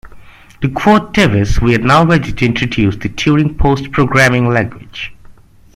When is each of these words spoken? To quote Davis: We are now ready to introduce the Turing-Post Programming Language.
To 0.61 0.67
quote 0.71 1.13
Davis: 1.13 1.61
We 1.61 1.75
are 1.75 1.77
now 1.77 2.03
ready 2.03 2.33
to 2.33 2.45
introduce 2.47 2.95
the 2.95 3.07
Turing-Post 3.09 3.91
Programming 3.91 4.49
Language. 4.49 5.13